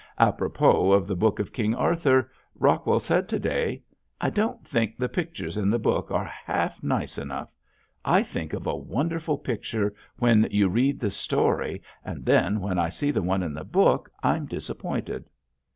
Apropos 0.17 0.93
of 0.93 1.05
the 1.05 1.15
book 1.15 1.37
of 1.37 1.53
King 1.53 1.75
Arthur, 1.75 2.31
Rockwell 2.55 2.99
said 2.99 3.29
to 3.29 3.37
day, 3.37 3.83
"I 4.19 4.31
don't 4.31 4.67
think 4.67 4.97
the 4.97 5.07
pictures 5.07 5.59
in 5.59 5.69
the 5.69 5.77
book 5.77 6.09
are 6.09 6.25
half 6.25 6.81
nice 6.81 7.19
enough. 7.19 7.53
I 8.03 8.23
think 8.23 8.53
of 8.53 8.65
a 8.65 8.75
wonderful 8.75 9.37
picture 9.37 9.93
when 10.17 10.47
you 10.49 10.69
read 10.69 10.99
the 10.99 11.11
story 11.11 11.83
and 12.03 12.25
then 12.25 12.61
when 12.61 12.79
I 12.79 12.89
see 12.89 13.11
the 13.11 13.21
one 13.21 13.43
in 13.43 13.53
the 13.53 13.63
book 13.63 14.09
I'm 14.23 14.47
disappointed." 14.47 15.29